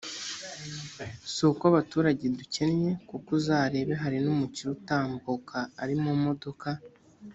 [1.33, 6.69] si uko abaturage dukennye kuko uzarebe hari n’umukire utambuka ari mu modoka